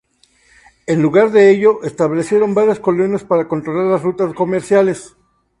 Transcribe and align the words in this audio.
En 0.87 0.99
lugar 1.03 1.29
de 1.29 1.51
ello, 1.51 1.83
establecieron 1.83 2.55
varias 2.55 2.79
colonias 2.79 3.23
para 3.23 3.47
controlar 3.47 3.85
las 3.85 4.01
rutas 4.01 4.33
comerciales. 4.33 5.15